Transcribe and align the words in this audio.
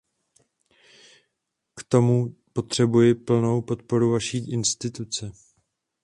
K 1.75 1.83
tomu 1.89 2.35
potřebují 2.53 3.15
plnou 3.15 3.61
podporu 3.61 4.11
vaší 4.11 4.51
instituce. 4.51 5.31